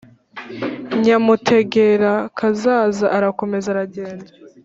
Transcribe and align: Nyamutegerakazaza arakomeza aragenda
Nyamutegerakazaza 1.01 3.05
arakomeza 3.17 3.67
aragenda 3.73 4.29